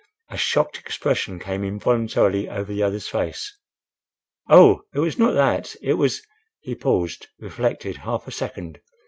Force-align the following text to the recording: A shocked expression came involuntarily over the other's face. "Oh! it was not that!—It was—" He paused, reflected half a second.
A 0.31 0.35
shocked 0.37 0.79
expression 0.79 1.37
came 1.37 1.63
involuntarily 1.63 2.49
over 2.49 2.73
the 2.73 2.81
other's 2.81 3.07
face. 3.07 3.55
"Oh! 4.49 4.81
it 4.95 4.99
was 4.99 5.19
not 5.19 5.33
that!—It 5.33 5.93
was—" 5.93 6.23
He 6.59 6.73
paused, 6.73 7.27
reflected 7.39 7.97
half 7.97 8.27
a 8.27 8.31
second. 8.31 8.79